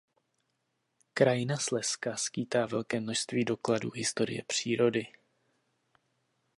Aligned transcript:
Krajina 1.13 1.57
Slezska 1.57 2.15
skýtá 2.17 2.65
velké 2.65 2.99
množství 2.99 3.45
dokladů 3.45 3.89
historie 3.91 4.43
přírody. 4.47 5.07